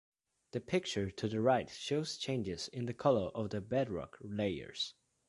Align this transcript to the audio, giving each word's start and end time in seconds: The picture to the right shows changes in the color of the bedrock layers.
The 0.53 0.59
picture 0.61 1.11
to 1.11 1.27
the 1.27 1.39
right 1.41 1.69
shows 1.69 2.17
changes 2.17 2.67
in 2.69 2.87
the 2.87 2.93
color 2.95 3.29
of 3.35 3.51
the 3.51 3.61
bedrock 3.61 4.17
layers. 4.19 4.95